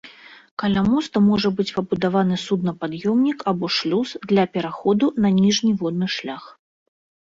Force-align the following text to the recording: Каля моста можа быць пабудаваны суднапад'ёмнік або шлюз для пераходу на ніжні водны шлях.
Каля 0.61 0.81
моста 0.91 1.21
можа 1.25 1.51
быць 1.59 1.67
пабудаваны 1.75 2.41
суднапад'ёмнік 2.45 3.47
або 3.55 3.73
шлюз 3.79 4.09
для 4.35 4.51
пераходу 4.57 5.15
на 5.23 5.29
ніжні 5.41 5.71
водны 5.83 6.15
шлях. 6.21 6.55